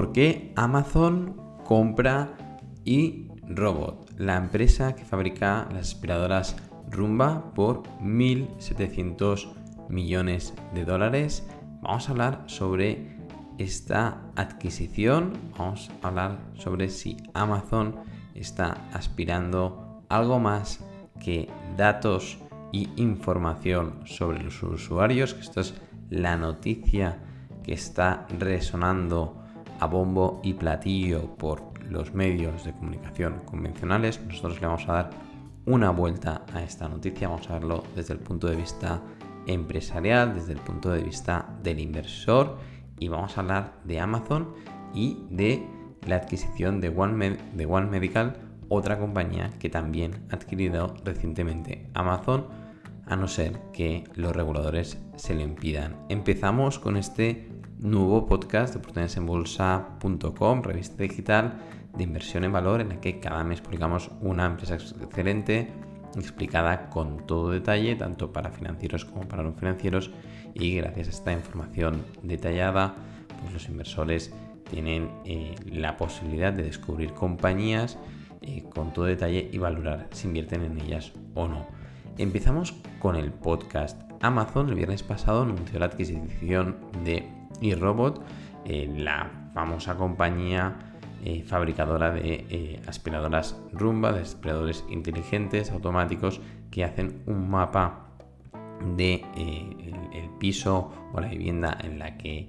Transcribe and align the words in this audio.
¿Por 0.00 0.12
qué 0.12 0.54
Amazon 0.56 1.36
compra 1.62 2.34
iRobot, 2.84 4.10
la 4.16 4.38
empresa 4.38 4.96
que 4.96 5.04
fabrica 5.04 5.68
las 5.74 5.88
aspiradoras 5.88 6.56
Rumba 6.90 7.52
por 7.52 7.82
1.700 8.00 9.52
millones 9.90 10.54
de 10.72 10.86
dólares? 10.86 11.46
Vamos 11.82 12.08
a 12.08 12.12
hablar 12.12 12.44
sobre 12.46 13.18
esta 13.58 14.22
adquisición, 14.36 15.34
vamos 15.58 15.90
a 16.00 16.08
hablar 16.08 16.38
sobre 16.54 16.88
si 16.88 17.18
Amazon 17.34 17.96
está 18.34 18.78
aspirando 18.94 20.02
algo 20.08 20.38
más 20.38 20.82
que 21.22 21.46
datos 21.76 22.38
y 22.72 22.88
información 22.96 24.00
sobre 24.06 24.42
los 24.42 24.62
usuarios, 24.62 25.34
que 25.34 25.42
esto 25.42 25.60
es 25.60 25.74
la 26.08 26.38
noticia 26.38 27.18
que 27.62 27.74
está 27.74 28.26
resonando 28.38 29.39
a 29.80 29.86
bombo 29.86 30.40
y 30.42 30.54
platillo 30.54 31.34
por 31.36 31.62
los 31.90 32.14
medios 32.14 32.64
de 32.64 32.72
comunicación 32.72 33.40
convencionales. 33.44 34.20
Nosotros 34.24 34.60
le 34.60 34.66
vamos 34.66 34.88
a 34.88 34.92
dar 34.92 35.10
una 35.66 35.90
vuelta 35.90 36.44
a 36.52 36.62
esta 36.62 36.88
noticia, 36.88 37.28
vamos 37.28 37.48
a 37.50 37.54
verlo 37.54 37.82
desde 37.96 38.14
el 38.14 38.20
punto 38.20 38.46
de 38.46 38.56
vista 38.56 39.02
empresarial, 39.46 40.34
desde 40.34 40.52
el 40.52 40.60
punto 40.60 40.90
de 40.90 41.02
vista 41.02 41.48
del 41.62 41.80
inversor 41.80 42.58
y 42.98 43.08
vamos 43.08 43.36
a 43.36 43.40
hablar 43.40 43.80
de 43.84 43.98
Amazon 44.00 44.54
y 44.94 45.18
de 45.30 45.66
la 46.06 46.16
adquisición 46.16 46.80
de 46.80 46.88
One, 46.88 47.38
de 47.54 47.66
One 47.66 47.88
Medical, 47.88 48.36
otra 48.68 48.98
compañía 48.98 49.50
que 49.58 49.68
también 49.68 50.26
ha 50.30 50.36
adquirido 50.36 50.94
recientemente 51.04 51.90
Amazon 51.94 52.46
a 53.10 53.16
no 53.16 53.26
ser 53.26 53.60
que 53.72 54.04
los 54.14 54.34
reguladores 54.34 54.98
se 55.16 55.34
lo 55.34 55.40
impidan. 55.40 55.96
Empezamos 56.08 56.78
con 56.78 56.96
este 56.96 57.48
nuevo 57.80 58.26
podcast 58.26 58.72
de 58.72 58.78
oportunidadesenbolsa.com, 58.78 60.62
revista 60.62 61.02
digital 61.02 61.58
de 61.96 62.04
inversión 62.04 62.44
en 62.44 62.52
valor 62.52 62.80
en 62.80 62.90
la 62.90 63.00
que 63.00 63.18
cada 63.18 63.42
mes 63.42 63.60
publicamos 63.60 64.12
una 64.20 64.46
empresa 64.46 64.76
excelente 64.76 65.72
explicada 66.14 66.88
con 66.88 67.26
todo 67.26 67.50
detalle, 67.50 67.96
tanto 67.96 68.32
para 68.32 68.50
financieros 68.50 69.04
como 69.04 69.26
para 69.26 69.42
no 69.42 69.54
financieros 69.54 70.12
y 70.54 70.76
gracias 70.76 71.08
a 71.08 71.10
esta 71.10 71.32
información 71.32 72.04
detallada, 72.22 72.94
pues 73.40 73.52
los 73.52 73.68
inversores 73.68 74.32
tienen 74.70 75.10
eh, 75.24 75.56
la 75.66 75.96
posibilidad 75.96 76.52
de 76.52 76.62
descubrir 76.62 77.12
compañías 77.12 77.98
eh, 78.42 78.62
con 78.72 78.92
todo 78.92 79.06
detalle 79.06 79.50
y 79.52 79.58
valorar 79.58 80.06
si 80.12 80.28
invierten 80.28 80.62
en 80.62 80.80
ellas 80.80 81.12
o 81.34 81.48
no. 81.48 81.79
Empezamos 82.20 82.74
con 82.98 83.16
el 83.16 83.32
podcast. 83.32 83.98
Amazon 84.20 84.68
el 84.68 84.74
viernes 84.74 85.02
pasado 85.02 85.40
anunció 85.40 85.78
la 85.78 85.86
adquisición 85.86 86.76
de 87.02 87.26
iRobot, 87.62 88.22
eh, 88.66 88.92
la 88.94 89.50
famosa 89.54 89.96
compañía 89.96 90.76
eh, 91.24 91.42
fabricadora 91.42 92.10
de 92.10 92.44
eh, 92.50 92.82
aspiradoras 92.86 93.58
Rumba, 93.72 94.12
de 94.12 94.20
aspiradores 94.20 94.84
inteligentes 94.90 95.70
automáticos 95.70 96.42
que 96.70 96.84
hacen 96.84 97.22
un 97.24 97.48
mapa 97.48 98.10
de 98.96 99.24
el, 99.34 100.28
piso 100.38 100.92
o 101.14 101.20
la 101.22 101.28
vivienda 101.28 101.76
en 101.82 101.98
la 101.98 102.18
que 102.18 102.48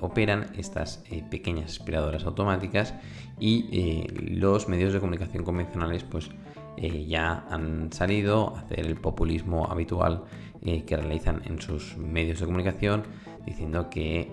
operan 0.00 0.46
estas 0.56 1.04
pequeñas 1.30 1.72
aspiradoras 1.72 2.24
automáticas 2.24 2.94
y 3.40 4.06
los 4.18 4.68
medios 4.68 4.92
de 4.92 5.00
comunicación 5.00 5.42
convencionales 5.42 6.04
pues 6.04 6.30
eh, 6.80 7.06
ya 7.06 7.44
han 7.50 7.92
salido 7.92 8.54
a 8.54 8.60
hacer 8.60 8.86
el 8.86 8.94
populismo 8.94 9.66
habitual 9.66 10.22
eh, 10.62 10.84
que 10.84 10.96
realizan 10.96 11.42
en 11.44 11.60
sus 11.60 11.96
medios 11.96 12.38
de 12.38 12.46
comunicación 12.46 13.02
diciendo 13.44 13.90
que, 13.90 14.30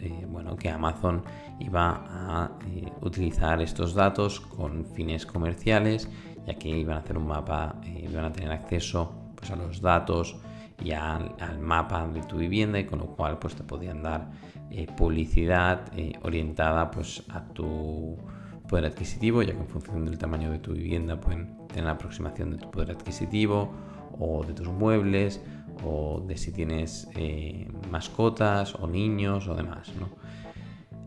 eh, 0.00 0.24
bueno, 0.28 0.54
que 0.54 0.70
Amazon 0.70 1.24
iba 1.58 2.04
a 2.06 2.52
utilizar 3.00 3.60
estos 3.60 3.94
datos 3.94 4.38
con 4.38 4.86
fines 4.86 5.26
comerciales 5.26 6.08
ya 6.46 6.54
que 6.54 6.68
iban 6.68 6.98
a 6.98 7.00
hacer 7.00 7.18
un 7.18 7.26
mapa, 7.26 7.74
iban 7.84 8.26
a 8.26 8.32
tener 8.32 8.52
acceso 8.52 9.32
pues, 9.34 9.50
a 9.50 9.56
los 9.56 9.80
datos 9.80 10.36
y 10.80 10.92
al, 10.92 11.58
mapa 11.60 12.06
de 12.06 12.22
tu 12.22 12.36
vivienda 12.36 12.78
y 12.78 12.84
con 12.84 13.00
lo 13.00 13.06
cual 13.06 13.40
pues 13.40 13.56
te 13.56 13.64
podían 13.64 14.00
dar 14.04 14.30
publicidad 14.96 15.90
orientada 16.22 16.88
pues 16.90 17.24
a 17.30 17.42
tu 17.48 18.16
poder 18.68 18.86
adquisitivo, 18.86 19.42
ya 19.42 19.52
que 19.52 19.60
en 19.60 19.68
función 19.68 20.04
del 20.04 20.18
tamaño 20.18 20.50
de 20.52 20.58
tu 20.58 20.72
vivienda 20.72 21.18
pueden 21.18 21.66
tener 21.68 21.84
la 21.84 21.92
aproximación 21.92 22.50
de 22.50 22.58
tu 22.58 22.70
poder 22.70 22.92
adquisitivo 22.92 23.72
o 24.18 24.44
de 24.44 24.52
tus 24.52 24.68
muebles 24.68 25.40
o 25.84 26.20
de 26.26 26.36
si 26.36 26.52
tienes 26.52 27.08
eh, 27.16 27.68
mascotas 27.90 28.74
o 28.74 28.86
niños 28.86 29.48
o 29.48 29.54
demás. 29.54 29.92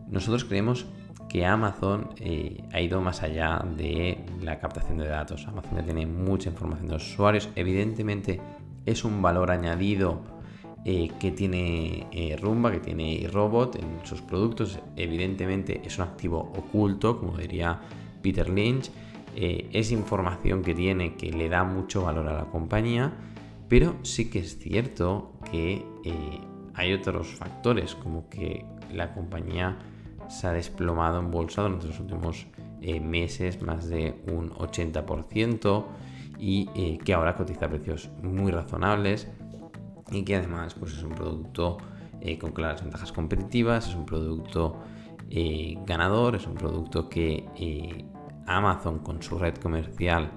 Nosotros 0.08 0.44
creemos 0.44 0.86
que 1.28 1.46
Amazon 1.46 2.10
eh, 2.16 2.62
ha 2.72 2.80
ido 2.80 3.00
más 3.00 3.22
allá 3.22 3.64
de 3.76 4.22
la 4.42 4.58
captación 4.58 4.98
de 4.98 5.08
datos. 5.08 5.46
Amazon 5.48 5.76
ya 5.76 5.82
tiene 5.82 6.04
mucha 6.06 6.50
información 6.50 6.88
de 6.88 6.94
los 6.94 7.10
usuarios. 7.10 7.48
Evidentemente 7.56 8.40
es 8.84 9.04
un 9.04 9.22
valor 9.22 9.50
añadido 9.50 10.20
eh, 10.84 11.12
que 11.20 11.30
tiene 11.30 12.08
eh, 12.10 12.36
Rumba, 12.36 12.72
que 12.72 12.80
tiene 12.80 13.28
Robot 13.32 13.76
en 13.76 14.04
sus 14.04 14.20
productos. 14.20 14.80
Evidentemente 14.96 15.80
es 15.84 15.96
un 15.98 16.04
activo 16.04 16.40
oculto, 16.40 17.20
como 17.20 17.36
diría 17.36 17.80
Peter 18.20 18.48
Lynch. 18.48 18.90
Eh, 19.36 19.68
es 19.72 19.92
información 19.92 20.62
que 20.62 20.74
tiene 20.74 21.14
que 21.14 21.30
le 21.30 21.48
da 21.48 21.62
mucho 21.62 22.02
valor 22.02 22.26
a 22.26 22.36
la 22.36 22.44
compañía, 22.46 23.12
pero 23.68 23.94
sí 24.02 24.28
que 24.28 24.40
es 24.40 24.58
cierto 24.58 25.34
que 25.52 25.86
hay 26.74 26.92
otros 26.92 27.28
factores, 27.28 27.94
como 27.94 28.28
que 28.28 28.64
la 28.92 29.14
compañía 29.14 29.78
se 30.28 30.48
ha 30.48 30.52
desplomado 30.52 31.20
en 31.20 31.30
bolsa 31.30 31.62
durante 31.62 31.86
los 31.86 32.00
últimos 32.00 32.48
meses 32.80 33.62
más 33.62 33.88
de 33.88 34.20
un 34.26 34.50
80% 34.50 35.84
y 36.38 36.98
que 36.98 37.14
ahora 37.14 37.36
cotiza 37.36 37.68
precios 37.68 38.10
muy 38.20 38.50
razonables 38.50 39.28
y 40.12 40.22
que 40.24 40.36
además 40.36 40.74
pues, 40.74 40.92
es 40.92 41.02
un 41.02 41.14
producto 41.14 41.78
eh, 42.20 42.38
con 42.38 42.52
claras 42.52 42.82
ventajas 42.82 43.10
competitivas, 43.10 43.88
es 43.88 43.94
un 43.94 44.06
producto 44.06 44.80
eh, 45.30 45.76
ganador, 45.86 46.36
es 46.36 46.46
un 46.46 46.54
producto 46.54 47.08
que 47.08 47.46
eh, 47.56 48.04
Amazon 48.46 49.00
con 49.00 49.22
su 49.22 49.38
red 49.38 49.56
comercial 49.56 50.30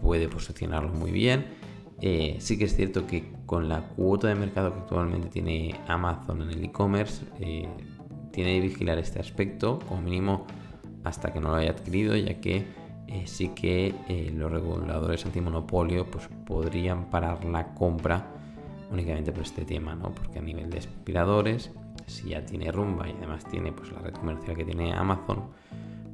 puede 0.00 0.28
posicionarlo 0.28 0.90
muy 0.90 1.10
bien. 1.10 1.44
sí 2.38 2.56
que 2.56 2.64
es 2.64 2.76
cierto 2.76 3.06
que 3.06 3.32
con 3.46 3.68
la 3.68 3.80
cuota 3.88 4.28
de 4.28 4.36
mercado 4.36 4.72
que 4.72 4.78
actualmente 4.78 5.28
tiene 5.28 5.74
Amazon 5.88 6.42
en 6.42 6.50
el 6.50 6.64
e-commerce, 6.64 7.24
tiene 7.36 8.54
que 8.54 8.60
vigilar 8.60 8.98
este 8.98 9.18
aspecto 9.18 9.80
como 9.80 10.02
mínimo 10.02 10.46
hasta 11.02 11.32
que 11.32 11.40
no 11.40 11.48
lo 11.48 11.56
haya 11.56 11.72
adquirido, 11.72 12.14
ya 12.16 12.40
que 12.40 12.64
eh, 13.08 13.26
sí 13.26 13.48
que 13.48 13.94
eh, 14.08 14.30
los 14.34 14.52
reguladores 14.52 15.24
antimonopolio 15.24 16.10
pues, 16.10 16.28
podrían 16.46 17.08
parar 17.08 17.42
la 17.44 17.74
compra 17.74 18.26
únicamente 18.90 19.32
por 19.32 19.42
este 19.42 19.64
tema, 19.64 19.94
¿no? 19.94 20.14
Porque 20.14 20.38
a 20.38 20.42
nivel 20.42 20.68
de 20.68 20.78
aspiradores, 20.78 21.70
si 22.06 22.30
ya 22.30 22.44
tiene 22.44 22.70
Rumba 22.70 23.08
y 23.08 23.12
además 23.12 23.46
tiene 23.46 23.72
pues, 23.72 23.92
la 23.92 24.00
red 24.00 24.12
comercial 24.12 24.54
que 24.56 24.64
tiene 24.64 24.92
Amazon, 24.92 25.50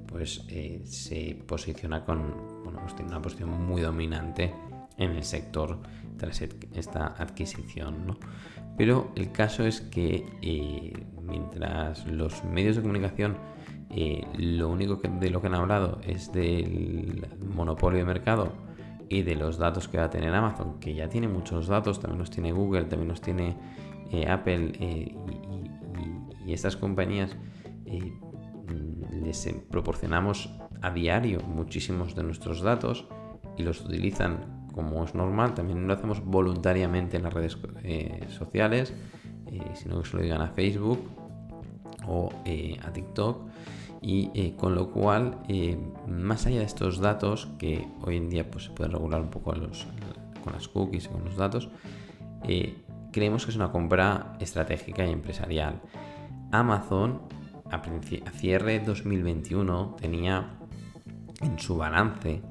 pues 0.07 0.45
eh, 0.49 0.83
se 0.85 1.37
posiciona 1.47 2.05
con, 2.05 2.63
bueno, 2.63 2.79
pues 2.81 2.95
tiene 2.95 3.11
una 3.11 3.21
posición 3.21 3.51
muy 3.51 3.83
dominante 3.83 4.55
en 4.97 5.11
el 5.11 5.25
sector 5.25 5.81
tras 6.17 6.43
esta 6.43 7.07
adquisición, 7.19 8.07
¿no? 8.07 8.17
Pero 8.77 9.11
el 9.17 9.33
caso 9.33 9.67
es 9.67 9.81
que 9.81 10.25
mientras 11.23 12.07
los 12.07 12.45
medios 12.45 12.77
de 12.77 12.83
comunicación 12.83 13.37
eh, 13.91 14.27
lo 14.37 14.69
único 14.69 14.97
de 14.97 15.31
lo 15.31 15.41
que 15.41 15.47
han 15.47 15.55
hablado 15.55 16.01
es 16.03 16.33
del 16.33 17.27
monopolio 17.55 17.99
de 17.99 18.05
mercado 18.05 18.53
y 19.09 19.23
de 19.23 19.37
los 19.37 19.59
datos 19.59 19.89
que 19.89 19.99
va 19.99 20.05
a 20.05 20.11
tener 20.11 20.35
Amazon, 20.35 20.81
que 20.81 20.95
ya 20.95 21.09
tiene 21.09 21.29
muchos 21.29 21.69
datos, 21.69 22.01
también 22.01 22.19
los 22.19 22.31
tiene 22.31 22.53
Google, 22.53 22.85
también 22.85 23.09
los 23.09 23.21
tiene 23.21 23.57
eh, 24.11 24.29
Apple 24.29 24.73
eh, 24.81 25.15
y, 26.47 26.53
estas 26.53 26.77
compañías 26.77 27.37
les 29.11 29.49
proporcionamos 29.71 30.51
a 30.83 30.91
diario 30.91 31.41
muchísimos 31.41 32.15
de 32.15 32.23
nuestros 32.23 32.61
datos 32.61 33.07
y 33.57 33.63
los 33.63 33.81
utilizan 33.81 34.67
como 34.73 35.05
es 35.05 35.15
normal, 35.15 35.55
también 35.55 35.87
lo 35.87 35.95
hacemos 35.95 36.23
voluntariamente 36.25 37.17
en 37.17 37.23
las 37.23 37.33
redes 37.33 37.57
sociales, 38.29 38.93
sino 39.75 40.03
que 40.03 40.09
se 40.09 40.17
lo 40.17 40.23
digan 40.23 40.43
a 40.43 40.49
Facebook 40.49 40.99
o 42.07 42.31
a 42.83 42.93
TikTok. 42.93 43.49
Y 44.01 44.31
eh, 44.35 44.55
con 44.55 44.75
lo 44.75 44.91
cual 44.91 45.39
eh, 45.49 45.79
más 46.07 46.45
allá 46.45 46.59
de 46.59 46.67
estos 46.67 46.99
datos 46.99 47.49
que 47.59 47.89
hoy 48.03 48.19
en 48.19 48.29
día 48.29 48.51
pues, 48.51 48.65
se 48.65 48.71
puede 48.71 48.91
regular 48.91 49.23
un 49.23 49.31
poco 49.31 49.53
con 49.53 50.53
las 50.53 50.69
cookies 50.69 51.07
y 51.07 51.09
con 51.09 51.25
los 51.25 51.37
datos 51.37 51.71
eh, 52.43 52.77
creemos 53.13 53.47
que 53.47 53.53
es 53.53 53.57
una 53.57 53.73
compra 53.73 54.37
estratégica 54.41 55.07
y 55.07 55.11
empresarial. 55.11 55.81
Amazon 56.53 57.23
a, 57.71 57.77
a 57.77 58.31
cierre 58.33 58.81
2021 58.81 59.97
tenía 59.99 60.51
en 61.41 61.59
su 61.59 61.79
balance 61.79 62.43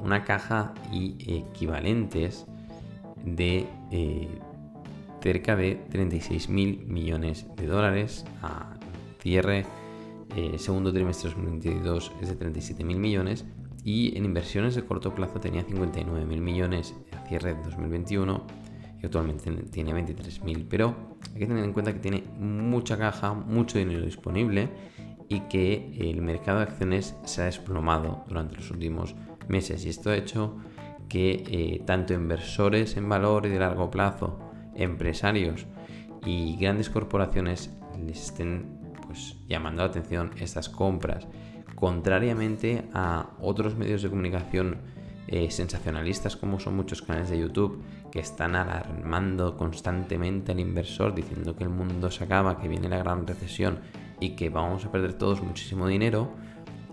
una 0.00 0.24
caja 0.24 0.72
y 0.92 1.16
equivalentes 1.30 2.46
de 3.24 3.66
cerca 5.20 5.56
de 5.56 5.76
36 5.90 6.48
mil 6.48 6.86
millones 6.86 7.46
de 7.56 7.66
dólares 7.66 8.24
a 8.42 8.78
cierre 9.20 9.66
segundo 10.58 10.92
trimestre 10.92 11.30
de 11.30 11.36
2022 11.36 12.12
es 12.20 12.28
de 12.28 12.36
37 12.36 12.84
mil 12.84 12.98
millones 12.98 13.44
y 13.84 14.16
en 14.16 14.24
inversiones 14.24 14.74
de 14.74 14.84
corto 14.84 15.14
plazo 15.14 15.40
tenía 15.40 15.62
59 15.62 16.26
mil 16.26 16.40
millones 16.40 16.94
a 17.16 17.26
cierre 17.26 17.54
de 17.54 17.62
2021 17.62 18.46
y 19.00 19.06
actualmente 19.06 19.50
tiene 19.70 19.92
23.000. 19.92 20.66
Pero 20.68 20.94
hay 21.32 21.40
que 21.40 21.46
tener 21.46 21.64
en 21.64 21.72
cuenta 21.72 21.92
que 21.92 22.00
tiene 22.00 22.24
mucha 22.38 22.98
caja, 22.98 23.32
mucho 23.32 23.78
dinero 23.78 24.04
disponible 24.04 24.68
y 25.28 25.40
que 25.40 25.92
el 25.98 26.22
mercado 26.22 26.58
de 26.58 26.64
acciones 26.64 27.14
se 27.24 27.42
ha 27.42 27.44
desplomado 27.44 28.24
durante 28.28 28.56
los 28.56 28.70
últimos 28.70 29.14
meses. 29.48 29.84
Y 29.84 29.90
esto 29.90 30.10
ha 30.10 30.16
hecho 30.16 30.56
que 31.08 31.44
eh, 31.48 31.82
tanto 31.86 32.12
inversores 32.12 32.96
en 32.96 33.08
valor 33.08 33.46
y 33.46 33.50
de 33.50 33.58
largo 33.58 33.90
plazo, 33.90 34.38
empresarios 34.78 35.66
y 36.24 36.56
grandes 36.56 36.90
corporaciones 36.90 37.70
les 38.04 38.24
estén 38.24 38.78
pues, 39.06 39.36
llamando 39.48 39.82
la 39.82 39.88
atención 39.88 40.30
estas 40.38 40.68
compras. 40.68 41.26
Contrariamente 41.74 42.84
a 42.92 43.30
otros 43.40 43.76
medios 43.76 44.02
de 44.02 44.10
comunicación 44.10 44.78
eh, 45.30 45.50
sensacionalistas 45.50 46.36
como 46.36 46.58
son 46.58 46.74
muchos 46.74 47.02
canales 47.02 47.28
de 47.28 47.38
YouTube 47.38 47.82
que 48.10 48.18
están 48.18 48.56
alarmando 48.56 49.58
constantemente 49.58 50.52
al 50.52 50.60
inversor 50.60 51.14
diciendo 51.14 51.54
que 51.54 51.64
el 51.64 51.70
mundo 51.70 52.10
se 52.10 52.24
acaba, 52.24 52.58
que 52.58 52.66
viene 52.66 52.88
la 52.88 52.96
gran 52.96 53.26
recesión 53.26 53.80
y 54.20 54.30
que 54.30 54.48
vamos 54.48 54.86
a 54.86 54.90
perder 54.90 55.12
todos 55.12 55.42
muchísimo 55.42 55.86
dinero, 55.86 56.32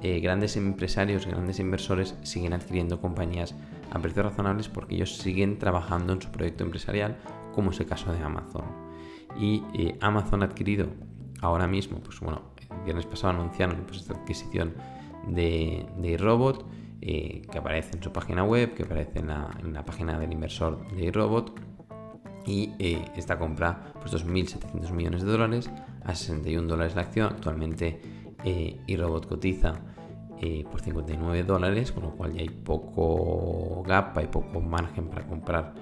eh, 0.03 0.19
grandes 0.19 0.57
empresarios, 0.57 1.25
grandes 1.25 1.59
inversores 1.59 2.15
siguen 2.23 2.53
adquiriendo 2.53 2.99
compañías 2.99 3.55
a 3.91 3.99
precios 3.99 4.25
razonables 4.25 4.67
porque 4.67 4.95
ellos 4.95 5.17
siguen 5.17 5.57
trabajando 5.57 6.11
en 6.11 6.21
su 6.21 6.29
proyecto 6.29 6.65
empresarial, 6.65 7.17
como 7.55 7.71
es 7.71 7.79
el 7.79 7.87
caso 7.87 8.11
de 8.13 8.21
Amazon. 8.21 8.65
Y 9.39 9.63
eh, 9.73 9.97
Amazon 10.01 10.43
ha 10.43 10.45
adquirido 10.45 10.87
ahora 11.41 11.67
mismo, 11.67 11.99
pues 11.99 12.19
bueno, 12.19 12.41
el 12.69 12.83
viernes 12.83 13.05
pasado 13.05 13.33
anunciaron 13.33 13.77
pues, 13.87 14.01
esta 14.01 14.13
adquisición 14.13 14.73
de, 15.27 15.87
de 15.97 16.17
Robot 16.17 16.65
eh, 17.07 17.43
que 17.51 17.59
aparece 17.59 17.97
en 17.97 18.01
su 18.01 18.11
página 18.11 18.43
web, 18.43 18.73
que 18.73 18.81
aparece 18.81 19.19
en 19.19 19.27
la, 19.27 19.85
página 19.85 20.17
del 20.17 20.31
inversor 20.31 20.87
de 20.91 21.05
iRobot. 21.05 21.51
Y 22.47 22.71
eh, 22.79 23.05
esta 23.15 23.37
compra, 23.37 23.93
pues 24.01 24.11
2.700 24.11 24.91
millones 24.91 25.21
de 25.21 25.31
dólares 25.31 25.69
a 26.03 26.15
61 26.15 26.67
dólares 26.67 26.95
la 26.95 27.03
acción. 27.03 27.27
Actualmente 27.31 28.01
eh, 28.43 28.79
iRobot 28.87 29.27
cotiza 29.27 29.73
por 30.69 30.79
59 30.79 31.43
dólares, 31.43 31.91
con 31.91 32.03
lo 32.03 32.11
cual 32.11 32.33
ya 32.33 32.41
hay 32.41 32.49
poco 32.49 33.81
gap, 33.83 34.15
hay 34.17 34.27
poco 34.27 34.61
margen 34.61 35.07
para 35.07 35.25
comprar 35.25 35.73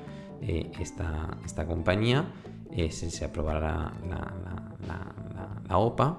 esta, 0.80 1.38
esta, 1.46 1.66
compañía. 1.66 2.26
Se, 2.72 3.10
se, 3.10 3.26
aprobará 3.26 3.94
la, 4.10 5.78
OPA, 5.78 6.18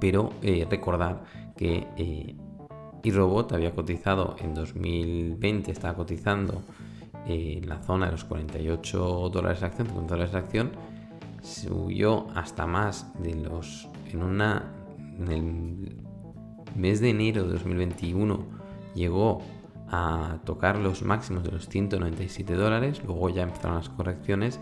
pero 0.00 0.32
recordar 0.68 1.22
que 1.56 2.36
y 3.02 3.10
Robot 3.10 3.52
había 3.52 3.74
cotizado 3.74 4.36
en 4.38 4.54
2020, 4.54 5.70
estaba 5.70 5.94
cotizando 5.94 6.62
en 7.26 7.68
la 7.68 7.82
zona 7.82 8.06
de 8.06 8.12
los 8.12 8.24
48 8.24 9.30
dólares 9.30 9.62
la 9.62 9.68
acción, 9.68 9.86
50 9.88 10.14
dólares 10.14 10.32
la 10.34 10.40
acción, 10.40 10.70
subió 11.42 12.26
hasta 12.34 12.66
más 12.66 13.10
de 13.22 13.34
los. 13.34 13.88
En 14.12 14.22
una. 14.22 14.74
En 15.18 15.32
el 15.32 15.96
mes 16.76 17.00
de 17.00 17.10
enero 17.10 17.44
de 17.44 17.54
2021 17.54 18.38
llegó 18.94 19.40
a 19.90 20.38
tocar 20.44 20.78
los 20.78 21.02
máximos 21.02 21.44
de 21.44 21.52
los 21.52 21.68
197 21.68 22.54
dólares, 22.54 23.02
luego 23.04 23.30
ya 23.30 23.42
empezaron 23.42 23.76
las 23.76 23.88
correcciones 23.88 24.60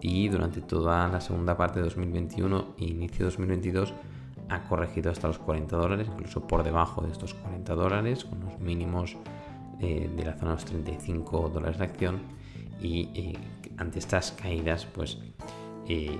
y 0.00 0.28
durante 0.28 0.60
toda 0.60 1.08
la 1.08 1.20
segunda 1.20 1.56
parte 1.56 1.78
de 1.78 1.84
2021 1.86 2.74
e 2.78 2.84
inicio 2.84 3.18
de 3.18 3.24
2022 3.24 3.94
ha 4.48 4.64
corregido 4.64 5.10
hasta 5.10 5.28
los 5.28 5.38
40 5.38 5.76
dólares, 5.76 6.08
incluso 6.12 6.46
por 6.46 6.62
debajo 6.62 7.02
de 7.02 7.12
estos 7.12 7.34
40 7.34 7.74
dólares, 7.74 8.24
con 8.24 8.40
los 8.40 8.58
mínimos 8.58 9.16
eh, 9.80 10.10
de 10.14 10.24
la 10.24 10.34
zona 10.34 10.50
de 10.50 10.56
los 10.56 10.64
35 10.66 11.48
dólares 11.48 11.78
de 11.78 11.84
acción. 11.84 12.20
Y 12.80 13.08
eh, 13.14 13.38
ante 13.78 13.98
estas 13.98 14.32
caídas, 14.32 14.84
pues 14.86 15.18
eh, 15.88 16.18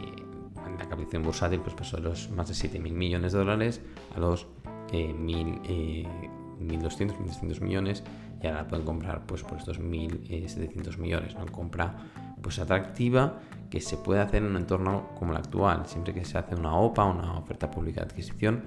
la 0.79 0.89
capitalización 0.89 1.23
bursátil 1.23 1.61
pues, 1.61 1.75
pasó 1.75 1.99
de 1.99 2.05
los 2.05 2.31
más 2.31 2.49
de 2.49 2.55
7.000 2.55 2.91
millones 2.93 3.33
de 3.33 3.39
dólares 3.39 3.83
a 4.17 4.21
los 4.21 4.47
1.200, 4.93 6.09
1.300 6.61 7.61
millones 7.61 8.03
y 8.45 8.47
ahora 8.47 8.63
la 8.63 8.69
pueden 8.69 8.85
comprar 8.85 9.25
pues, 9.27 9.43
por 9.43 9.59
estos 9.59 9.81
1.700 9.81 10.99
millones. 10.99 11.35
¿no? 11.35 11.47
Compra 11.47 11.97
pues 12.43 12.59
atractiva 12.59 13.41
que 13.71 13.81
se 13.81 13.97
puede 13.97 14.21
hacer 14.21 14.43
en 14.43 14.51
un 14.51 14.57
entorno 14.57 15.09
como 15.19 15.33
el 15.33 15.39
actual. 15.39 15.87
Siempre 15.87 16.13
que 16.13 16.27
se 16.27 16.37
hace 16.37 16.55
una 16.55 16.77
OPA, 16.77 17.05
una 17.07 17.39
oferta 17.39 17.71
pública 17.71 18.03
de 18.03 18.09
adquisición, 18.09 18.63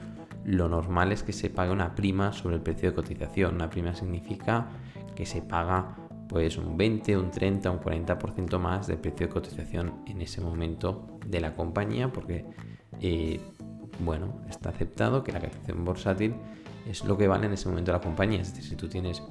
lo 0.45 0.67
normal 0.67 1.11
es 1.11 1.21
que 1.21 1.31
se 1.31 1.51
pague 1.51 1.71
una 1.71 1.93
prima 1.93 2.33
sobre 2.33 2.55
el 2.55 2.61
precio 2.61 2.89
de 2.89 2.95
cotización. 2.95 3.53
Una 3.53 3.69
prima 3.69 3.93
significa 3.93 4.67
que 5.15 5.27
se 5.27 5.43
paga 5.43 5.95
pues 6.27 6.57
un 6.57 6.75
20, 6.75 7.15
un 7.15 7.29
30, 7.29 7.69
un 7.69 7.79
40% 7.79 8.59
más 8.59 8.87
del 8.87 8.97
precio 8.97 9.27
de 9.27 9.33
cotización 9.33 9.93
en 10.07 10.21
ese 10.21 10.41
momento 10.41 11.19
de 11.25 11.39
la 11.39 11.53
compañía 11.53 12.11
porque 12.11 12.45
eh, 12.99 13.39
bueno, 13.99 14.41
está 14.49 14.69
aceptado 14.69 15.23
que 15.23 15.31
la 15.31 15.39
cotización 15.39 15.85
bursátil 15.85 16.33
es 16.89 17.05
lo 17.05 17.15
que 17.15 17.27
vale 17.27 17.45
en 17.45 17.53
ese 17.53 17.69
momento 17.69 17.91
la 17.91 18.01
compañía. 18.01 18.41
Es 18.41 18.53
decir, 18.53 18.71
si 18.71 18.75
tú 18.75 18.89
tienes 18.89 19.21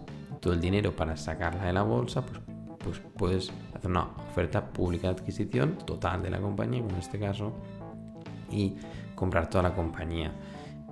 todo 0.47 0.55
el 0.55 0.61
dinero 0.61 0.95
para 0.95 1.17
sacarla 1.17 1.65
de 1.65 1.73
la 1.73 1.83
bolsa, 1.83 2.25
pues 2.25 2.41
pues 2.79 3.03
puedes 3.17 3.53
hacer 3.75 3.91
una 3.91 4.05
oferta 4.31 4.65
pública 4.65 5.09
de 5.09 5.15
adquisición 5.15 5.77
total 5.79 6.23
de 6.23 6.31
la 6.31 6.39
compañía, 6.39 6.83
como 6.83 6.93
en 6.95 7.01
este 7.01 7.19
caso, 7.19 7.53
y 8.49 8.77
comprar 9.17 9.51
toda 9.51 9.65
la 9.65 9.75
compañía. 9.75 10.33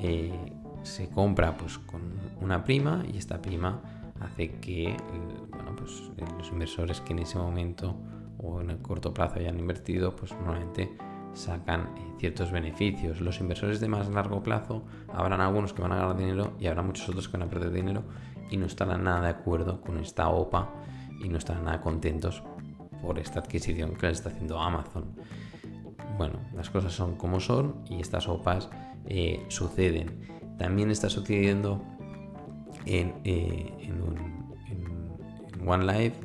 Eh, 0.01 0.33
se 0.83 1.09
compra 1.09 1.57
pues 1.57 1.79
con 1.79 2.01
una 2.41 2.65
prima 2.65 3.05
y 3.07 3.17
esta 3.17 3.41
prima 3.41 3.81
hace 4.21 4.57
que 4.59 4.97
bueno, 5.51 5.77
pues, 5.77 6.11
los 6.37 6.51
inversores 6.51 7.01
que 7.01 7.13
en 7.13 7.21
ese 7.21 7.39
momento 7.39 7.95
o 8.39 8.61
en 8.61 8.71
el 8.71 8.79
corto 8.79 9.15
plazo 9.15 9.39
hayan 9.39 9.61
invertido, 9.61 10.17
pues 10.17 10.33
normalmente 10.33 10.97
sacan 11.33 11.83
eh, 11.97 12.15
ciertos 12.19 12.51
beneficios. 12.51 13.21
Los 13.21 13.39
inversores 13.39 13.79
de 13.79 13.87
más 13.87 14.09
largo 14.09 14.43
plazo 14.43 14.83
habrán 15.13 15.41
algunos 15.41 15.73
que 15.73 15.81
van 15.81 15.93
a 15.93 15.97
ganar 15.97 16.17
dinero 16.17 16.55
y 16.59 16.67
habrá 16.67 16.83
muchos 16.83 17.09
otros 17.09 17.29
que 17.29 17.37
van 17.37 17.47
a 17.47 17.51
perder 17.51 17.71
dinero 17.71 18.03
y 18.51 18.57
no 18.57 18.67
estarán 18.67 19.05
nada 19.05 19.23
de 19.23 19.29
acuerdo 19.29 19.81
con 19.81 19.99
esta 19.99 20.29
OPA 20.29 20.71
y 21.23 21.29
no 21.29 21.39
están 21.39 21.65
nada 21.65 21.81
contentos 21.81 22.43
por 23.03 23.19
esta 23.19 23.41
adquisición 23.41 23.95
que 23.95 24.09
les 24.09 24.19
está 24.19 24.31
haciendo 24.31 24.59
Amazon. 24.59 25.15
Bueno, 26.17 26.39
las 26.55 26.71
cosas 26.71 26.93
son 26.93 27.17
como 27.17 27.41
son 27.41 27.83
y 27.89 28.01
estas 28.01 28.29
OPAs 28.29 28.71
eh, 29.07 29.45
suceden. 29.49 30.21
También 30.59 30.91
está 30.91 31.11
sucediendo 31.11 31.83
en, 32.87 33.15
eh, 33.25 33.73
One 35.67 35.85
Life 35.87 36.17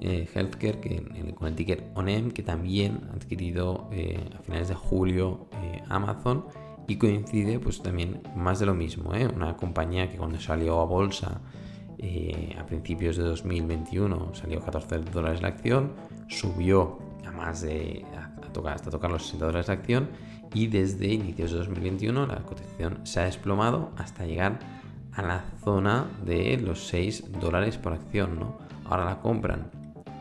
eh, 0.00 0.28
Healthcare, 0.34 0.80
que, 0.80 1.34
con 1.34 1.48
el 1.48 1.54
ticker 1.54 1.90
ONEM, 1.94 2.32
que 2.32 2.42
también 2.42 3.00
ha 3.10 3.14
adquirido 3.14 3.88
a 4.36 4.42
finales 4.42 4.68
de 4.68 4.74
julio 4.74 5.48
Amazon 5.88 6.44
y 6.86 6.96
coincide 6.96 7.58
pues 7.58 7.82
también 7.82 8.22
más 8.36 8.58
de 8.58 8.66
lo 8.66 8.74
mismo, 8.74 9.12
una 9.34 9.56
compañía 9.56 10.10
que 10.10 10.16
cuando 10.16 10.40
salió 10.40 10.80
a 10.80 10.84
bolsa 10.84 11.40
eh, 11.98 12.56
a 12.58 12.66
principios 12.66 13.16
de 13.16 13.22
2021 13.22 14.34
salió 14.34 14.60
14 14.60 14.98
dólares 14.98 15.42
la 15.42 15.48
acción, 15.48 15.92
subió 16.28 16.98
a 17.26 17.30
más 17.30 17.62
de 17.62 18.04
tocar, 18.52 18.74
hasta 18.74 18.90
tocar 18.90 19.10
los 19.10 19.22
60 19.22 19.46
dólares 19.46 19.68
la 19.68 19.74
acción 19.74 20.08
y 20.54 20.66
desde 20.66 21.06
inicios 21.06 21.52
de 21.52 21.58
2021 21.58 22.26
la 22.26 22.42
cotización 22.42 23.00
se 23.04 23.20
ha 23.20 23.24
desplomado 23.24 23.90
hasta 23.96 24.26
llegar 24.26 24.58
a 25.12 25.22
la 25.22 25.44
zona 25.64 26.06
de 26.24 26.58
los 26.58 26.86
6 26.88 27.32
dólares 27.40 27.78
por 27.78 27.92
acción. 27.92 28.38
¿no? 28.38 28.58
Ahora 28.84 29.04
la 29.04 29.20
compran 29.20 29.70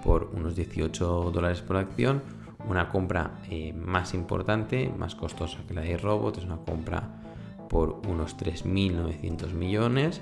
por 0.03 0.31
unos 0.33 0.55
18 0.55 1.31
dólares 1.31 1.61
por 1.61 1.77
acción, 1.77 2.21
una 2.67 2.89
compra 2.89 3.39
eh, 3.49 3.73
más 3.73 4.13
importante, 4.13 4.91
más 4.97 5.15
costosa 5.15 5.59
que 5.67 5.73
la 5.73 5.81
de 5.81 5.97
Robot, 5.97 6.37
es 6.37 6.45
una 6.45 6.57
compra 6.57 7.09
por 7.69 8.01
unos 8.07 8.37
3.900 8.37 9.53
millones 9.53 10.21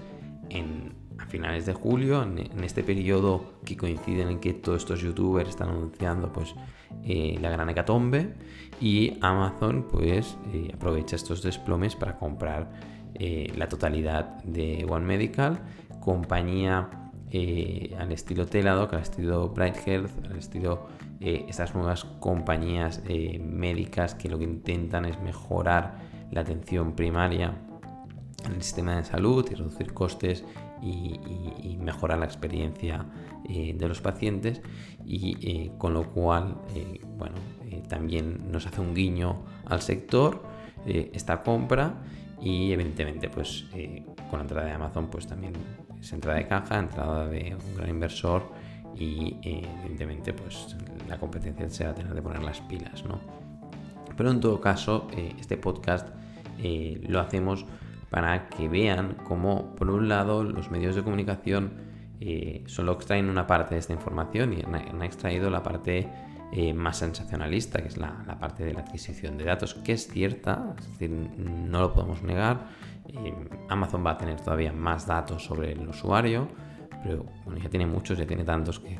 en 0.49 0.97
a 1.17 1.25
finales 1.25 1.65
de 1.65 1.73
julio, 1.73 2.23
en, 2.23 2.63
este 2.63 2.81
periodo 2.81 3.55
que 3.65 3.75
coincide 3.75 4.21
en 4.21 4.39
que 4.39 4.53
todos 4.53 4.77
estos 4.77 5.01
youtubers 5.01 5.49
están 5.49 5.67
anunciando 5.67 6.31
pues 6.31 6.55
eh, 7.03 7.37
la 7.41 7.49
gran 7.49 7.69
hecatombe 7.69 8.35
y 8.79 9.17
Amazon 9.19 9.85
pues 9.91 10.37
eh, 10.53 10.71
aprovecha 10.73 11.17
estos 11.17 11.41
desplomes 11.41 11.95
para 11.95 12.17
comprar 12.17 12.99
la 13.19 13.67
totalidad 13.67 14.41
de 14.43 14.85
One 14.89 15.05
Medical, 15.05 15.59
compañía 15.99 17.08
al 17.97 18.11
estilo 18.11 18.45
Teladoc, 18.45 18.93
al 18.93 19.01
estilo 19.01 19.49
Bright 19.49 19.87
Health, 19.87 20.25
al 20.25 20.37
estilo 20.37 20.87
estas 21.19 21.75
nuevas 21.75 22.05
compañías 22.05 23.03
médicas 23.39 24.15
que 24.15 24.29
lo 24.29 24.37
que 24.37 24.45
intentan 24.45 25.05
es 25.05 25.19
mejorar 25.21 25.99
la 26.31 26.41
atención 26.41 26.93
primaria 26.93 27.55
en 28.45 28.53
el 28.53 28.61
sistema 28.61 28.95
de 28.95 29.03
salud 29.03 29.45
y 29.51 29.55
reducir 29.55 29.93
costes 29.93 30.43
y, 30.81 31.77
mejorar 31.79 32.19
la 32.19 32.25
experiencia 32.25 33.05
eh, 33.47 33.73
de 33.77 33.87
los 33.87 34.01
pacientes. 34.01 34.61
Y 35.05 35.37
eh, 35.41 35.71
con 35.77 35.93
lo 35.93 36.11
cual 36.11 36.57
eh, 36.75 37.01
bueno 37.17 37.35
también 37.87 38.51
nos 38.51 38.67
hace 38.67 38.81
un 38.81 38.93
guiño 38.93 39.43
al 39.65 39.81
sector 39.81 40.43
esta 40.85 41.43
compra 41.43 42.01
y 42.41 42.71
evidentemente 42.71 43.29
pues 43.29 43.65
con 44.29 44.39
la 44.39 44.41
entrada 44.41 44.65
de 44.65 44.73
Amazon 44.73 45.07
pues 45.07 45.27
también 45.27 45.53
es 45.99 46.11
entrada 46.13 46.39
de 46.39 46.47
caja, 46.47 46.79
entrada 46.79 47.27
de 47.27 47.55
un 47.55 47.75
gran 47.75 47.89
inversor 47.89 48.51
y 48.95 49.37
evidentemente 49.41 50.33
pues 50.33 50.75
la 51.07 51.17
competencia 51.17 51.69
se 51.69 51.85
va 51.85 51.91
a 51.91 51.93
tener 51.93 52.13
de 52.13 52.21
poner 52.21 52.43
las 52.43 52.59
pilas, 52.61 53.05
¿no? 53.05 53.19
Pero 54.17 54.31
en 54.31 54.39
todo 54.39 54.59
caso, 54.59 55.07
este 55.39 55.55
podcast 55.55 56.09
lo 57.07 57.19
hacemos 57.21 57.65
para 58.09 58.49
que 58.49 58.67
vean 58.67 59.15
cómo, 59.23 59.75
por 59.75 59.89
un 59.89 60.09
lado, 60.09 60.43
los 60.43 60.71
medios 60.71 60.95
de 60.95 61.03
comunicación 61.03 61.71
eh, 62.19 62.63
solo 62.65 62.93
extraen 62.93 63.29
una 63.29 63.47
parte 63.47 63.75
de 63.75 63.79
esta 63.79 63.93
información 63.93 64.53
y 64.53 64.61
han, 64.61 65.01
extraído 65.03 65.49
la 65.49 65.63
parte 65.63 66.09
eh, 66.51 66.73
más 66.73 66.97
sensacionalista, 66.97 67.81
que 67.81 67.87
es 67.87 67.97
la, 67.97 68.37
parte 68.39 68.63
de 68.63 68.73
la 68.73 68.81
adquisición 68.81 69.37
de 69.37 69.45
datos, 69.45 69.73
que 69.75 69.93
es 69.93 70.07
cierta, 70.07 70.73
es 70.77 70.87
decir, 70.91 71.09
no 71.09 71.81
lo 71.81 71.93
podemos 71.93 72.23
negar. 72.23 72.67
Eh, 73.07 73.33
Amazon 73.69 74.05
va 74.05 74.11
a 74.11 74.17
tener 74.17 74.39
todavía 74.41 74.71
más 74.71 75.07
datos 75.07 75.43
sobre 75.43 75.71
el 75.71 75.87
usuario, 75.87 76.47
pero 77.03 77.25
bueno, 77.45 77.59
ya 77.61 77.69
tiene 77.69 77.85
muchos, 77.85 78.17
ya 78.17 78.25
tiene 78.25 78.43
tantos 78.43 78.79
que 78.79 78.99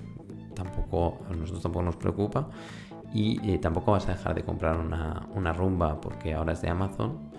tampoco 0.54 1.26
a 1.30 1.34
nosotros 1.34 1.62
tampoco 1.62 1.86
nos 1.86 1.96
preocupa. 1.96 2.50
Y 3.12 3.58
tampoco 3.58 3.94
vas 3.94 4.08
a 4.08 4.12
dejar 4.12 4.36
de 4.36 4.44
comprar 4.44 4.78
una, 4.78 5.28
una 5.34 5.52
rumba 5.52 6.00
porque 6.00 6.36
ahora 6.36 6.54
es 6.54 6.62
de 6.62 6.70
Amazon 6.70 7.32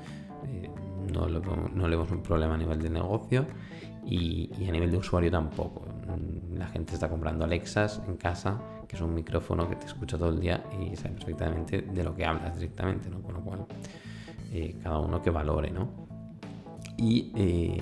no, 1.12 1.88
le 1.88 1.96
vemos 1.96 2.10
un 2.10 2.22
problema 2.22 2.54
a 2.54 2.58
nivel 2.58 2.80
de 2.80 2.90
negocio 2.90 3.46
y, 4.06 4.50
a 4.68 4.72
nivel 4.72 4.90
de 4.90 4.98
usuario 4.98 5.30
tampoco. 5.30 5.86
La 6.54 6.66
gente 6.66 6.94
está 6.94 7.08
comprando 7.08 7.44
Alexas 7.44 8.02
en 8.06 8.16
casa, 8.16 8.60
que 8.90 8.96
es 8.96 9.02
un 9.02 9.14
micrófono 9.14 9.68
que 9.68 9.76
te 9.76 9.86
escucha 9.86 10.18
todo 10.18 10.30
el 10.30 10.40
día 10.40 10.64
y 10.80 10.96
sabe 10.96 11.14
perfectamente 11.14 11.80
de 11.82 12.02
lo 12.02 12.12
que 12.12 12.24
hablas 12.24 12.56
directamente, 12.56 13.08
¿no? 13.08 13.22
Con 13.22 13.34
lo 13.34 13.40
cual, 13.40 13.66
eh, 14.50 14.80
cada 14.82 14.98
uno 14.98 15.22
que 15.22 15.30
valore, 15.30 15.70
¿no? 15.70 16.08
Y 16.96 17.30
eh, 17.36 17.80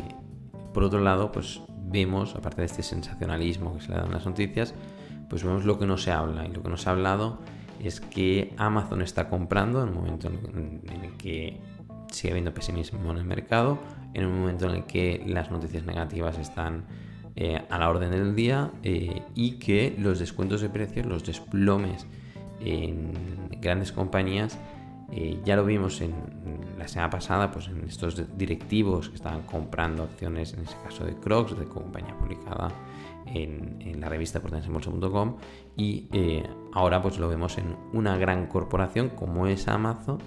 por 0.75 0.83
otro 0.83 1.01
lado, 1.01 1.33
pues 1.33 1.63
vemos, 1.87 2.37
aparte 2.37 2.61
de 2.61 2.67
este 2.67 2.83
sensacionalismo 2.83 3.73
que 3.75 3.81
se 3.81 3.89
le 3.89 3.95
da 3.95 4.05
en 4.05 4.13
las 4.13 4.27
noticias, 4.27 4.75
pues 5.31 5.43
vemos 5.45 5.65
lo 5.65 5.79
que 5.79 5.87
no 5.87 5.97
se 5.97 6.13
habla. 6.13 6.45
Y 6.47 6.53
lo 6.53 6.63
que 6.63 6.69
no 6.69 6.77
se 6.77 6.91
ha 6.91 6.93
hablado 6.93 7.39
es 7.83 8.03
que 8.03 8.53
Amazon 8.59 9.01
está 9.01 9.31
comprando 9.31 9.83
en 9.83 9.89
el 9.89 9.95
momento 9.95 10.29
en 10.29 10.83
el 11.05 11.17
que 11.17 11.59
sigue 12.13 12.33
habiendo 12.33 12.53
pesimismo 12.53 13.11
en 13.13 13.17
el 13.17 13.25
mercado, 13.25 13.79
en 14.13 14.27
un 14.27 14.41
momento 14.41 14.67
en 14.67 14.73
el 14.73 14.85
que 14.85 15.25
las 15.27 15.51
noticias 15.51 15.87
negativas 15.87 16.39
están 16.39 16.85
eh, 17.41 17.63
a 17.71 17.79
la 17.79 17.89
orden 17.89 18.11
del 18.11 18.35
día 18.35 18.73
eh, 18.83 19.23
y 19.37 19.61
que 19.61 19.95
los 19.97 20.19
descuentos 20.19 20.61
de 20.61 20.71
precios, 20.71 21.07
los 21.07 21.25
desplomes 21.25 22.05
en 22.59 23.13
grandes 23.61 23.93
compañías, 23.93 24.59
eh, 25.13 25.39
ya 25.45 25.55
lo 25.55 25.65
vimos 25.65 26.01
en 26.01 26.15
la 26.77 26.89
semana 26.89 27.11
pasada, 27.11 27.53
pues 27.53 27.69
en 27.69 27.85
estos 27.87 28.21
directivos 28.37 29.09
que 29.09 29.15
estaban 29.15 29.43
comprando 29.43 30.03
acciones, 30.03 30.53
en 30.55 30.65
ese 30.65 30.75
caso 30.83 31.05
de 31.05 31.15
Crocs, 31.15 31.57
de 31.57 31.67
compañía 31.67 32.19
publicada 32.19 32.73
en, 33.27 34.01
la 34.01 34.09
revista 34.09 34.41
portaensembolsa.com 34.41 35.37
y 35.77 36.09
ahora 36.73 37.01
pues 37.01 37.21
lo 37.21 37.29
vemos 37.29 37.57
en 37.59 37.77
una 37.93 38.17
gran 38.17 38.49
corporación 38.49 39.11
como 39.11 39.47
es 39.47 39.69
Amazon, 39.69 40.19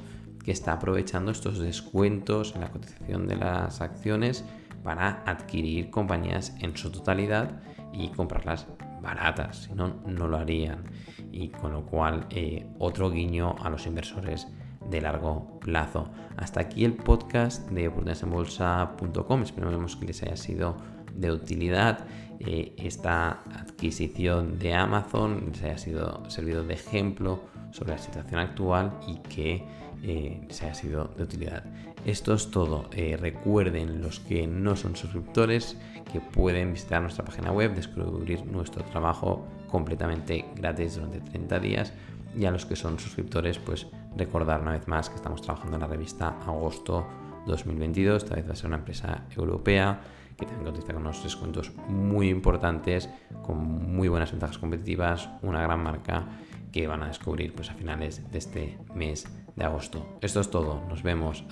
que 0.46 0.54
está 0.54 0.72
aprovechando 0.72 1.32
estos 1.32 1.60
descuentos 1.60 2.56
en 2.56 2.62
la 2.62 2.72
cotización 2.72 3.28
de 3.28 3.36
las 3.36 3.82
acciones 3.82 4.46
para 4.84 5.24
adquirir 5.26 5.90
compañías 5.90 6.56
en 6.60 6.76
su 6.76 6.92
totalidad 6.92 7.62
y 7.94 8.10
comprarlas 8.10 8.68
baratas, 9.02 9.64
si 9.64 9.74
no, 9.74 9.96
no 10.06 10.28
lo 10.28 10.38
harían. 10.38 10.84
Y 11.32 11.50
con 11.50 11.74
lo 11.74 11.86
cual, 11.86 12.28
eh, 12.30 12.68
otro 12.80 13.10
guiño 13.10 13.56
a 13.62 13.70
los 13.70 13.86
inversores 13.88 14.48
de 14.90 15.02
largo 15.02 15.60
plazo. 15.60 16.10
Hasta 16.38 16.62
aquí 16.62 16.86
el 16.86 16.94
podcast 16.94 17.70
de 17.70 17.88
oportunidadesenbolsa.com. 17.88 19.44
Esperemos 19.44 19.96
que 19.96 20.06
les 20.06 20.24
haya 20.24 20.36
sido 20.36 20.78
de 21.16 21.32
utilidad 21.32 22.06
eh, 22.40 22.74
esta 22.78 23.42
adquisición 23.54 24.58
de 24.58 24.74
Amazon, 24.74 25.52
les 25.52 25.64
haya 25.64 25.78
sido 25.78 26.28
servido 26.30 26.64
de 26.64 26.74
ejemplo 26.74 27.44
sobre 27.72 27.92
la 27.92 27.98
situación 28.00 28.40
actual 28.40 29.00
y 29.08 29.18
que 29.30 29.64
eh, 30.04 30.48
se 30.50 30.66
haya 30.66 30.74
sido 30.74 31.12
de 31.16 31.24
utilidad. 31.24 31.64
Esto 32.06 32.34
es 32.34 32.50
todo. 32.50 32.90
Eh, 32.94 33.18
recuerden 33.20 34.02
los 34.02 34.20
que 34.20 34.48
no 34.48 34.76
son 34.76 34.96
suscriptores 34.96 35.78
que 36.12 36.20
pueden 36.20 36.74
visitar 36.74 37.02
nuestra 37.02 37.24
página 37.24 37.52
web, 37.52 37.76
descubrir 37.76 38.46
nuestro 38.46 38.84
trabajo 38.84 39.46
completamente 39.68 40.46
gratis 40.56 40.96
durante 40.96 41.22
30 41.22 41.60
días. 41.60 41.94
Y 42.36 42.46
a 42.46 42.52
los 42.52 42.66
que 42.66 42.76
son 42.76 42.98
suscriptores, 42.98 43.60
pues 43.60 43.88
recordar 44.18 44.62
una 44.62 44.72
vez 44.72 44.88
más 44.88 45.10
que 45.10 45.18
estamos 45.18 45.42
trabajando 45.42 45.76
en 45.76 45.82
la 45.82 45.88
revista 45.88 46.40
Agosto 46.48 47.06
2022. 47.46 48.24
Esta 48.24 48.36
vez 48.36 48.48
va 48.48 48.54
a 48.54 48.56
ser 48.56 48.68
una 48.68 48.78
empresa 48.78 49.26
europea 49.36 50.02
que 50.38 50.46
también 50.46 50.74
cotiza 50.74 50.94
con 50.94 51.04
unos 51.04 51.24
descuentos 51.24 51.72
muy 51.88 52.30
importantes, 52.30 53.10
con 53.44 53.58
muy 53.96 54.08
buenas 54.08 54.32
ventajas 54.32 54.58
competitivas, 54.58 55.30
una 55.44 55.62
gran 55.62 55.84
marca 55.84 56.26
que 56.72 56.88
van 56.88 57.04
a 57.04 57.08
descubrir 57.08 57.54
pues, 57.54 57.70
a 57.70 57.74
finales 57.74 58.30
de 58.32 58.38
este 58.38 58.78
mes 58.96 59.28
de 59.56 59.66
agosto. 59.66 60.06
Esto 60.22 60.40
es 60.40 60.50
todo, 60.50 60.82
nos 60.88 61.04
vemos. 61.04 61.44